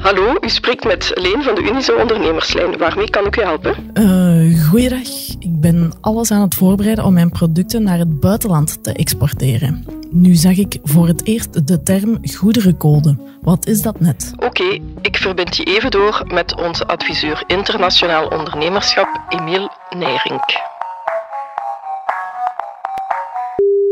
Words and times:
Hallo, 0.00 0.36
u 0.40 0.48
spreekt 0.48 0.84
met 0.84 1.10
Leen 1.14 1.42
van 1.42 1.54
de 1.54 1.62
Unizo 1.62 1.96
Ondernemerslijn. 1.96 2.78
Waarmee 2.78 3.10
kan 3.10 3.26
ik 3.26 3.36
u 3.36 3.42
helpen? 3.42 3.74
Uh, 3.94 4.68
goeiedag. 4.68 5.08
Ik 5.38 5.60
ben 5.60 5.92
alles 6.00 6.30
aan 6.30 6.40
het 6.40 6.54
voorbereiden 6.54 7.04
om 7.04 7.12
mijn 7.12 7.30
producten 7.30 7.82
naar 7.82 7.98
het 7.98 8.20
buitenland 8.20 8.82
te 8.82 8.92
exporteren. 8.92 9.84
Nu 10.10 10.34
zag 10.34 10.56
ik 10.56 10.78
voor 10.82 11.06
het 11.06 11.26
eerst 11.26 11.66
de 11.66 11.82
term 11.82 12.18
goederencode. 12.34 13.16
Wat 13.42 13.66
is 13.66 13.82
dat 13.82 14.00
net? 14.00 14.32
Oké, 14.36 14.78
ik 15.00 15.16
verbind 15.16 15.56
je 15.56 15.64
even 15.64 15.90
door 15.90 16.22
met 16.34 16.60
onze 16.60 16.86
adviseur 16.86 17.44
internationaal 17.46 18.26
ondernemerschap, 18.26 19.08
Emiel 19.28 19.68
Nijrink. 19.90 20.44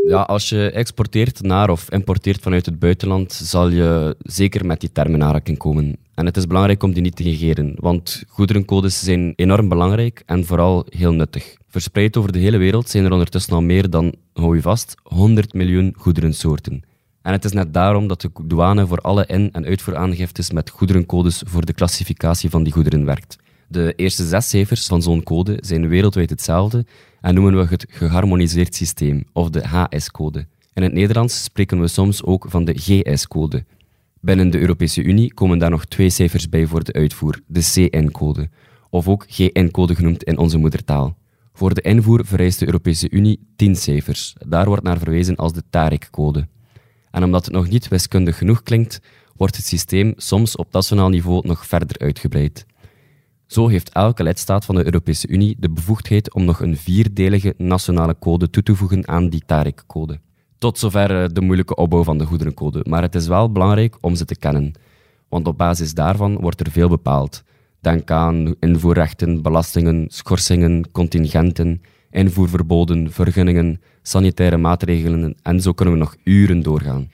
Ja, 0.08 0.22
als 0.22 0.48
je 0.48 0.70
exporteert 0.70 1.42
naar 1.42 1.70
of 1.70 1.90
importeert 1.90 2.40
vanuit 2.40 2.66
het 2.66 2.78
buitenland, 2.78 3.32
zal 3.32 3.68
je 3.68 4.16
zeker 4.18 4.66
met 4.66 4.80
die 4.80 4.92
termen 4.92 5.22
aanraking 5.22 5.58
komen. 5.58 5.96
En 6.14 6.26
het 6.26 6.36
is 6.36 6.46
belangrijk 6.46 6.82
om 6.82 6.92
die 6.92 7.02
niet 7.02 7.16
te 7.16 7.22
negeren, 7.22 7.74
want 7.76 8.22
goederencodes 8.28 9.00
zijn 9.00 9.32
enorm 9.36 9.68
belangrijk 9.68 10.22
en 10.26 10.44
vooral 10.44 10.86
heel 10.88 11.12
nuttig. 11.12 11.56
Verspreid 11.68 12.16
over 12.16 12.32
de 12.32 12.38
hele 12.38 12.56
wereld 12.56 12.88
zijn 12.88 13.04
er 13.04 13.12
ondertussen 13.12 13.52
al 13.52 13.62
meer 13.62 13.90
dan, 13.90 14.14
hou 14.32 14.56
je 14.56 14.62
vast, 14.62 14.94
100 15.02 15.52
miljoen 15.54 15.94
goederensoorten. 15.96 16.82
En 17.22 17.32
het 17.32 17.44
is 17.44 17.52
net 17.52 17.74
daarom 17.74 18.06
dat 18.06 18.20
de 18.20 18.30
douane 18.44 18.86
voor 18.86 18.98
alle 18.98 19.26
in- 19.26 19.52
en 19.52 19.64
uitvoeraangiftes 19.64 20.50
met 20.50 20.70
goederencodes 20.70 21.42
voor 21.46 21.64
de 21.64 21.72
klassificatie 21.72 22.50
van 22.50 22.62
die 22.62 22.72
goederen 22.72 23.04
werkt. 23.04 23.36
De 23.70 23.92
eerste 23.96 24.26
zes 24.26 24.48
cijfers 24.48 24.86
van 24.86 25.02
zo'n 25.02 25.22
code 25.22 25.58
zijn 25.60 25.88
wereldwijd 25.88 26.30
hetzelfde 26.30 26.86
en 27.20 27.34
noemen 27.34 27.56
we 27.56 27.66
het 27.68 27.86
geharmoniseerd 27.88 28.74
systeem, 28.74 29.24
of 29.32 29.50
de 29.50 29.68
HS-code. 29.68 30.46
In 30.72 30.82
het 30.82 30.92
Nederlands 30.92 31.42
spreken 31.42 31.80
we 31.80 31.88
soms 31.88 32.22
ook 32.22 32.46
van 32.48 32.64
de 32.64 32.74
GS-code. 32.76 33.64
Binnen 34.20 34.50
de 34.50 34.58
Europese 34.58 35.02
Unie 35.02 35.34
komen 35.34 35.58
daar 35.58 35.70
nog 35.70 35.84
twee 35.84 36.10
cijfers 36.10 36.48
bij 36.48 36.66
voor 36.66 36.84
de 36.84 36.92
uitvoer, 36.92 37.40
de 37.46 37.60
CN-code, 37.60 38.48
of 38.90 39.08
ook 39.08 39.24
GN-code 39.28 39.94
genoemd 39.94 40.22
in 40.22 40.38
onze 40.38 40.58
moedertaal. 40.58 41.16
Voor 41.52 41.74
de 41.74 41.80
invoer 41.80 42.26
vereist 42.26 42.58
de 42.58 42.66
Europese 42.66 43.10
Unie 43.10 43.40
10 43.56 43.76
cijfers. 43.76 44.34
Daar 44.46 44.66
wordt 44.66 44.82
naar 44.82 44.98
verwezen 44.98 45.36
als 45.36 45.52
de 45.52 45.62
TARIC-code. 45.70 46.48
En 47.10 47.24
omdat 47.24 47.44
het 47.44 47.54
nog 47.54 47.68
niet 47.68 47.88
wiskundig 47.88 48.38
genoeg 48.38 48.62
klinkt, 48.62 49.00
wordt 49.36 49.56
het 49.56 49.66
systeem 49.66 50.12
soms 50.16 50.56
op 50.56 50.72
nationaal 50.72 51.08
niveau 51.08 51.46
nog 51.46 51.66
verder 51.66 51.98
uitgebreid. 51.98 52.66
Zo 53.48 53.68
heeft 53.68 53.92
elke 53.92 54.22
lidstaat 54.22 54.64
van 54.64 54.74
de 54.74 54.84
Europese 54.84 55.28
Unie 55.28 55.56
de 55.58 55.70
bevoegdheid 55.70 56.34
om 56.34 56.44
nog 56.44 56.60
een 56.60 56.76
vierdelige 56.76 57.54
nationale 57.56 58.16
code 58.18 58.50
toe 58.50 58.62
te 58.62 58.74
voegen 58.74 59.08
aan 59.08 59.28
die 59.28 59.42
TARIC-code. 59.46 60.20
Tot 60.58 60.78
zover 60.78 61.34
de 61.34 61.40
moeilijke 61.40 61.74
opbouw 61.74 62.02
van 62.02 62.18
de 62.18 62.24
goederencode, 62.24 62.84
maar 62.88 63.02
het 63.02 63.14
is 63.14 63.26
wel 63.26 63.52
belangrijk 63.52 63.96
om 64.00 64.14
ze 64.14 64.24
te 64.24 64.36
kennen, 64.36 64.72
want 65.28 65.46
op 65.46 65.58
basis 65.58 65.94
daarvan 65.94 66.36
wordt 66.36 66.60
er 66.60 66.70
veel 66.70 66.88
bepaald. 66.88 67.42
Denk 67.80 68.10
aan 68.10 68.54
invoerrechten, 68.60 69.42
belastingen, 69.42 70.06
schorsingen, 70.08 70.90
contingenten, 70.90 71.82
invoerverboden, 72.10 73.12
vergunningen, 73.12 73.80
sanitaire 74.02 74.56
maatregelen 74.56 75.34
en 75.42 75.60
zo 75.60 75.72
kunnen 75.72 75.94
we 75.94 76.00
nog 76.00 76.16
uren 76.24 76.62
doorgaan. 76.62 77.10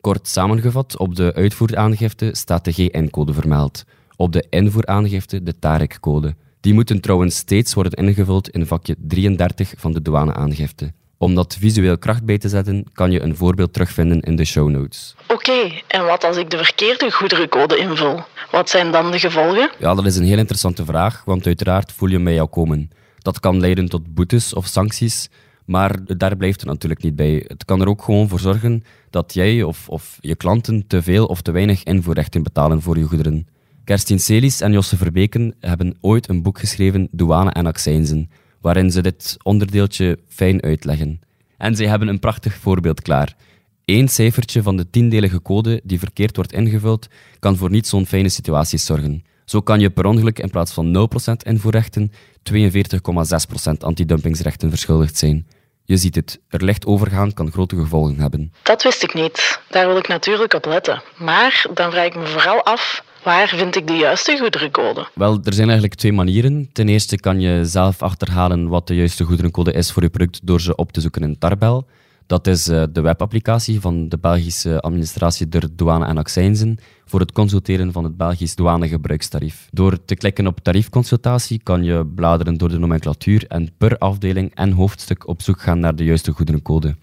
Kort 0.00 0.28
samengevat, 0.28 0.98
op 0.98 1.14
de 1.14 1.34
uitvoeraangifte 1.34 2.30
staat 2.32 2.64
de 2.64 2.72
GN-code 2.72 3.32
vermeld. 3.32 3.84
Op 4.20 4.32
de 4.32 4.46
invoeraangifte 4.50 5.42
de 5.42 5.58
TARIC-code. 5.58 6.34
Die 6.60 6.74
moeten 6.74 7.00
trouwens 7.00 7.36
steeds 7.36 7.74
worden 7.74 8.06
ingevuld 8.06 8.50
in 8.50 8.66
vakje 8.66 8.96
33 8.98 9.74
van 9.76 9.92
de 9.92 10.02
douaneaangifte. 10.02 10.92
Om 11.18 11.34
dat 11.34 11.56
visueel 11.60 11.98
kracht 11.98 12.24
bij 12.24 12.38
te 12.38 12.48
zetten, 12.48 12.84
kan 12.92 13.10
je 13.10 13.22
een 13.22 13.36
voorbeeld 13.36 13.72
terugvinden 13.72 14.20
in 14.20 14.36
de 14.36 14.44
show 14.44 14.68
notes. 14.68 15.14
Oké, 15.28 15.70
en 15.86 16.04
wat 16.04 16.24
als 16.24 16.36
ik 16.36 16.50
de 16.50 16.56
verkeerde 16.56 17.12
goederencode 17.12 17.78
invul? 17.78 18.24
Wat 18.50 18.70
zijn 18.70 18.92
dan 18.92 19.10
de 19.10 19.18
gevolgen? 19.18 19.70
Ja, 19.78 19.94
dat 19.94 20.06
is 20.06 20.16
een 20.16 20.24
heel 20.24 20.38
interessante 20.38 20.84
vraag, 20.84 21.22
want 21.24 21.46
uiteraard 21.46 21.92
voel 21.92 22.08
je 22.08 22.18
mij 22.18 22.34
jou 22.34 22.48
komen. 22.48 22.90
Dat 23.18 23.40
kan 23.40 23.60
leiden 23.60 23.88
tot 23.88 24.14
boetes 24.14 24.54
of 24.54 24.66
sancties, 24.66 25.28
maar 25.64 26.16
daar 26.16 26.36
blijft 26.36 26.60
het 26.60 26.70
natuurlijk 26.70 27.02
niet 27.02 27.16
bij. 27.16 27.44
Het 27.46 27.64
kan 27.64 27.80
er 27.80 27.88
ook 27.88 28.02
gewoon 28.02 28.28
voor 28.28 28.40
zorgen 28.40 28.84
dat 29.10 29.34
jij 29.34 29.62
of, 29.62 29.88
of 29.88 30.18
je 30.20 30.36
klanten 30.36 30.86
te 30.86 31.02
veel 31.02 31.26
of 31.26 31.42
te 31.42 31.50
weinig 31.50 31.82
invoerrechten 31.82 32.42
betalen 32.42 32.82
voor 32.82 32.98
je 32.98 33.04
goederen. 33.04 33.46
Kerstin 33.88 34.20
Celis 34.20 34.60
en 34.60 34.72
Josse 34.72 34.96
Verbeken 34.96 35.54
hebben 35.60 35.96
ooit 36.00 36.28
een 36.28 36.42
boek 36.42 36.58
geschreven, 36.58 37.08
Douane 37.10 37.50
en 37.50 37.66
Accijnzen, 37.66 38.30
waarin 38.60 38.90
ze 38.90 39.02
dit 39.02 39.36
onderdeeltje 39.42 40.18
fijn 40.28 40.62
uitleggen. 40.62 41.20
En 41.58 41.76
zij 41.76 41.86
hebben 41.86 42.08
een 42.08 42.18
prachtig 42.18 42.54
voorbeeld 42.54 43.02
klaar. 43.02 43.36
Eén 43.84 44.08
cijfertje 44.08 44.62
van 44.62 44.76
de 44.76 44.90
tiendelige 44.90 45.42
code 45.42 45.80
die 45.84 45.98
verkeerd 45.98 46.36
wordt 46.36 46.52
ingevuld, 46.52 47.08
kan 47.38 47.56
voor 47.56 47.70
niet 47.70 47.86
zo'n 47.86 48.06
fijne 48.06 48.28
situaties 48.28 48.84
zorgen. 48.84 49.24
Zo 49.44 49.60
kan 49.60 49.80
je 49.80 49.90
per 49.90 50.06
ongeluk 50.06 50.38
in 50.38 50.50
plaats 50.50 50.72
van 50.72 51.08
0% 51.30 51.32
invoerrechten 51.42 52.12
42,6% 52.52 53.72
antidumpingsrechten 53.78 54.70
verschuldigd 54.70 55.16
zijn. 55.16 55.46
Je 55.84 55.96
ziet 55.96 56.14
het, 56.14 56.40
er 56.48 56.64
licht 56.64 56.86
overgaan 56.86 57.34
kan 57.34 57.52
grote 57.52 57.76
gevolgen 57.76 58.20
hebben. 58.20 58.52
Dat 58.62 58.82
wist 58.82 59.02
ik 59.02 59.14
niet. 59.14 59.60
Daar 59.68 59.86
wil 59.86 59.96
ik 59.96 60.08
natuurlijk 60.08 60.54
op 60.54 60.64
letten. 60.64 61.02
Maar 61.18 61.66
dan 61.74 61.90
vraag 61.90 62.06
ik 62.06 62.16
me 62.16 62.26
vooral 62.26 62.62
af, 62.64 63.06
waar 63.28 63.48
vind 63.48 63.76
ik 63.76 63.86
de 63.86 63.92
juiste 63.92 64.38
goederencode? 64.38 65.08
Wel, 65.14 65.40
er 65.44 65.52
zijn 65.52 65.68
eigenlijk 65.68 65.98
twee 65.98 66.12
manieren. 66.12 66.68
Ten 66.72 66.88
eerste 66.88 67.16
kan 67.16 67.40
je 67.40 67.64
zelf 67.64 68.02
achterhalen 68.02 68.68
wat 68.68 68.86
de 68.86 68.94
juiste 68.94 69.24
goederencode 69.24 69.72
is 69.72 69.92
voor 69.92 70.02
je 70.02 70.08
product 70.08 70.40
door 70.46 70.60
ze 70.60 70.76
op 70.76 70.92
te 70.92 71.00
zoeken 71.00 71.22
in 71.22 71.38
Tarbel. 71.38 71.86
Dat 72.26 72.46
is 72.46 72.64
de 72.64 73.00
webapplicatie 73.00 73.80
van 73.80 74.08
de 74.08 74.18
Belgische 74.18 74.80
administratie 74.80 75.48
der 75.48 75.68
douane 75.76 76.06
en 76.06 76.18
accijnzen 76.18 76.78
voor 77.04 77.20
het 77.20 77.32
consulteren 77.32 77.92
van 77.92 78.04
het 78.04 78.16
Belgisch 78.16 78.54
douanegebruikstarief. 78.54 79.68
Door 79.70 80.04
te 80.04 80.14
klikken 80.14 80.46
op 80.46 80.60
tariefconsultatie 80.60 81.60
kan 81.62 81.84
je 81.84 82.06
bladeren 82.14 82.56
door 82.56 82.68
de 82.68 82.78
nomenclatuur 82.78 83.44
en 83.48 83.70
per 83.78 83.98
afdeling 83.98 84.54
en 84.54 84.72
hoofdstuk 84.72 85.28
op 85.28 85.42
zoek 85.42 85.60
gaan 85.60 85.80
naar 85.80 85.96
de 85.96 86.04
juiste 86.04 86.32
goederencode. 86.32 86.96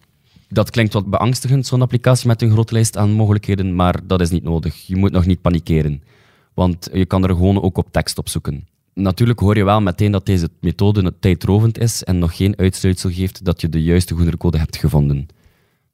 Dat 0.49 0.69
klinkt 0.69 0.93
wat 0.93 1.09
beangstigend, 1.09 1.65
zo'n 1.65 1.81
applicatie 1.81 2.27
met 2.27 2.41
een 2.41 2.51
grote 2.51 2.73
lijst 2.73 2.97
aan 2.97 3.11
mogelijkheden, 3.11 3.75
maar 3.75 3.99
dat 4.07 4.21
is 4.21 4.29
niet 4.29 4.43
nodig. 4.43 4.87
Je 4.87 4.95
moet 4.95 5.11
nog 5.11 5.25
niet 5.25 5.41
panikeren, 5.41 6.01
want 6.55 6.89
je 6.93 7.05
kan 7.05 7.23
er 7.23 7.29
gewoon 7.29 7.61
ook 7.61 7.77
op 7.77 7.91
tekst 7.91 8.17
op 8.17 8.29
zoeken. 8.29 8.67
Natuurlijk 8.93 9.39
hoor 9.39 9.57
je 9.57 9.63
wel 9.63 9.81
meteen 9.81 10.11
dat 10.11 10.25
deze 10.25 10.49
methode 10.59 11.13
tijdrovend 11.19 11.79
is 11.79 12.03
en 12.03 12.19
nog 12.19 12.35
geen 12.35 12.57
uitsluitsel 12.57 13.09
geeft 13.09 13.45
dat 13.45 13.61
je 13.61 13.69
de 13.69 13.83
juiste 13.83 14.13
goederencode 14.13 14.57
hebt 14.57 14.77
gevonden. 14.77 15.27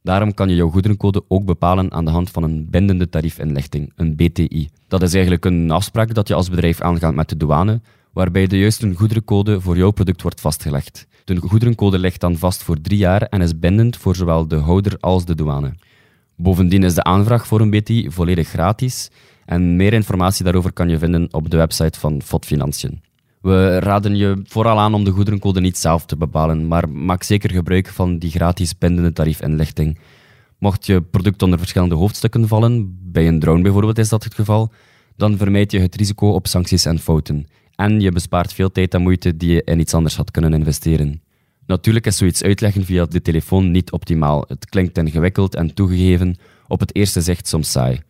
Daarom 0.03 0.33
kan 0.33 0.49
je 0.49 0.55
jouw 0.55 0.69
goederencode 0.69 1.23
ook 1.27 1.45
bepalen 1.45 1.91
aan 1.91 2.05
de 2.05 2.11
hand 2.11 2.29
van 2.29 2.43
een 2.43 2.69
bindende 2.69 3.09
tariefinlichting, 3.09 3.91
een 3.95 4.15
BTI. 4.15 4.69
Dat 4.87 5.01
is 5.01 5.13
eigenlijk 5.13 5.45
een 5.45 5.71
afspraak 5.71 6.13
dat 6.13 6.27
je 6.27 6.33
als 6.33 6.49
bedrijf 6.49 6.81
aangaat 6.81 7.15
met 7.15 7.29
de 7.29 7.37
douane, 7.37 7.81
waarbij 8.13 8.47
de 8.47 8.59
juiste 8.59 8.93
goederencode 8.95 9.61
voor 9.61 9.77
jouw 9.77 9.91
product 9.91 10.21
wordt 10.21 10.41
vastgelegd. 10.41 11.07
De 11.23 11.35
goederencode 11.35 11.99
ligt 11.99 12.19
dan 12.19 12.37
vast 12.37 12.63
voor 12.63 12.81
drie 12.81 12.97
jaar 12.97 13.21
en 13.21 13.41
is 13.41 13.59
bindend 13.59 13.97
voor 13.97 14.15
zowel 14.15 14.47
de 14.47 14.55
houder 14.55 14.97
als 14.99 15.25
de 15.25 15.35
douane. 15.35 15.73
Bovendien 16.35 16.83
is 16.83 16.93
de 16.93 17.03
aanvraag 17.03 17.47
voor 17.47 17.61
een 17.61 17.69
BTI 17.69 18.11
volledig 18.11 18.47
gratis 18.47 19.09
en 19.51 19.75
meer 19.75 19.93
informatie 19.93 20.43
daarover 20.43 20.73
kan 20.73 20.89
je 20.89 20.97
vinden 20.97 21.27
op 21.31 21.49
de 21.49 21.57
website 21.57 21.99
van 21.99 22.21
FOD 22.21 22.45
Financiën. 22.45 23.01
We 23.41 23.79
raden 23.79 24.15
je 24.15 24.41
vooral 24.43 24.79
aan 24.79 24.93
om 24.93 25.03
de 25.03 25.11
goederencode 25.11 25.61
niet 25.61 25.77
zelf 25.77 26.05
te 26.05 26.17
bepalen, 26.17 26.67
maar 26.67 26.89
maak 26.89 27.23
zeker 27.23 27.51
gebruik 27.51 27.87
van 27.87 28.17
die 28.17 28.31
gratis 28.31 28.77
bindende 28.77 29.13
tariefinlichting. 29.13 29.99
Mocht 30.57 30.85
je 30.85 31.01
product 31.01 31.41
onder 31.41 31.59
verschillende 31.59 31.95
hoofdstukken 31.95 32.47
vallen, 32.47 32.97
bij 33.01 33.27
een 33.27 33.39
drone 33.39 33.61
bijvoorbeeld 33.61 33.97
is 33.97 34.09
dat 34.09 34.23
het 34.23 34.33
geval, 34.33 34.71
dan 35.15 35.37
vermijd 35.37 35.71
je 35.71 35.79
het 35.79 35.95
risico 35.95 36.29
op 36.29 36.47
sancties 36.47 36.85
en 36.85 36.99
fouten. 36.99 37.45
En 37.75 37.99
je 37.99 38.11
bespaart 38.11 38.53
veel 38.53 38.71
tijd 38.71 38.93
en 38.93 39.01
moeite 39.01 39.37
die 39.37 39.51
je 39.51 39.63
in 39.63 39.79
iets 39.79 39.93
anders 39.93 40.15
had 40.15 40.31
kunnen 40.31 40.53
investeren. 40.53 41.21
Natuurlijk 41.65 42.05
is 42.05 42.17
zoiets 42.17 42.43
uitleggen 42.43 42.85
via 42.85 43.05
de 43.05 43.21
telefoon 43.21 43.71
niet 43.71 43.91
optimaal. 43.91 44.45
Het 44.47 44.69
klinkt 44.69 44.97
ingewikkeld 44.97 45.55
en 45.55 45.73
toegegeven 45.73 46.35
op 46.67 46.79
het 46.79 46.95
eerste 46.95 47.21
zicht 47.21 47.47
soms 47.47 47.71
saai. 47.71 48.01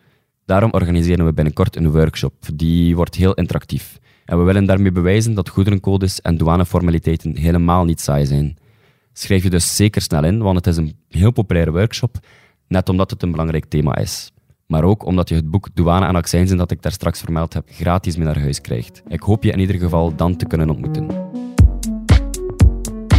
Daarom 0.45 0.71
organiseren 0.71 1.25
we 1.25 1.33
binnenkort 1.33 1.75
een 1.75 1.91
workshop. 1.91 2.33
Die 2.53 2.95
wordt 2.95 3.15
heel 3.15 3.33
interactief. 3.33 3.99
En 4.25 4.37
we 4.37 4.43
willen 4.43 4.65
daarmee 4.65 4.91
bewijzen 4.91 5.33
dat 5.33 5.49
goederencodes 5.49 6.21
en 6.21 6.37
douaneformaliteiten 6.37 7.37
helemaal 7.37 7.85
niet 7.85 8.01
saai 8.01 8.25
zijn. 8.25 8.57
Schrijf 9.13 9.43
je 9.43 9.49
dus 9.49 9.75
zeker 9.75 10.01
snel 10.01 10.23
in, 10.23 10.41
want 10.41 10.55
het 10.55 10.67
is 10.67 10.77
een 10.77 10.95
heel 11.09 11.31
populaire 11.31 11.71
workshop, 11.71 12.17
net 12.67 12.89
omdat 12.89 13.11
het 13.11 13.23
een 13.23 13.31
belangrijk 13.31 13.65
thema 13.65 13.97
is. 13.97 14.31
Maar 14.67 14.83
ook 14.83 15.05
omdat 15.05 15.29
je 15.29 15.35
het 15.35 15.49
boek 15.49 15.67
Douane 15.73 16.05
en 16.05 16.15
Accijnzen 16.15 16.57
dat 16.57 16.71
ik 16.71 16.81
daar 16.81 16.91
straks 16.91 17.19
vermeld 17.19 17.53
heb 17.53 17.67
gratis 17.71 18.15
mee 18.15 18.25
naar 18.25 18.39
huis 18.39 18.61
krijgt. 18.61 19.03
Ik 19.07 19.21
hoop 19.21 19.43
je 19.43 19.51
in 19.51 19.59
ieder 19.59 19.75
geval 19.75 20.15
dan 20.15 20.35
te 20.35 20.45
kunnen 20.45 20.69
ontmoeten. 20.69 21.07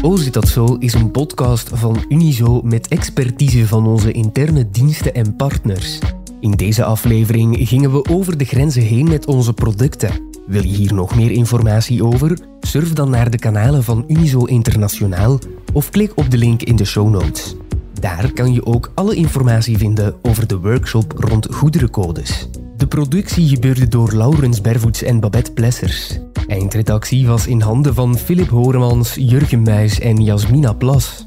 Oh 0.02 0.16
zit 0.16 0.32
dat 0.32 0.48
zo 0.48 0.64
is 0.78 0.94
een 0.94 1.10
podcast 1.10 1.68
van 1.68 2.04
Unizo 2.08 2.60
met 2.62 2.88
expertise 2.88 3.66
van 3.66 3.86
onze 3.86 4.12
interne 4.12 4.70
diensten 4.70 5.14
en 5.14 5.36
partners. 5.36 5.98
In 6.42 6.50
deze 6.50 6.84
aflevering 6.84 7.68
gingen 7.68 7.92
we 7.92 8.04
over 8.10 8.36
de 8.36 8.44
grenzen 8.44 8.82
heen 8.82 9.08
met 9.08 9.26
onze 9.26 9.52
producten. 9.52 10.10
Wil 10.46 10.62
je 10.62 10.76
hier 10.76 10.94
nog 10.94 11.14
meer 11.14 11.30
informatie 11.30 12.04
over? 12.04 12.38
Surf 12.60 12.92
dan 12.92 13.10
naar 13.10 13.30
de 13.30 13.38
kanalen 13.38 13.84
van 13.84 14.04
Unizo 14.08 14.44
Internationaal 14.44 15.38
of 15.72 15.90
klik 15.90 16.12
op 16.14 16.30
de 16.30 16.36
link 16.38 16.62
in 16.62 16.76
de 16.76 16.84
show 16.84 17.10
notes. 17.10 17.54
Daar 18.00 18.32
kan 18.32 18.52
je 18.52 18.66
ook 18.66 18.90
alle 18.94 19.14
informatie 19.14 19.78
vinden 19.78 20.14
over 20.22 20.46
de 20.46 20.58
workshop 20.58 21.14
rond 21.16 21.54
goederencodes. 21.54 22.48
De 22.76 22.86
productie 22.86 23.48
gebeurde 23.48 23.88
door 23.88 24.12
Laurens 24.12 24.60
Bervoets 24.60 25.02
en 25.02 25.20
Babette 25.20 25.52
Plessers. 25.52 26.18
Eindredactie 26.46 27.26
was 27.26 27.46
in 27.46 27.60
handen 27.60 27.94
van 27.94 28.16
Philip 28.16 28.48
Horemans, 28.48 29.14
Jurgen 29.14 29.62
Muis 29.62 30.00
en 30.00 30.22
Jasmina 30.22 30.72
Plas. 30.72 31.26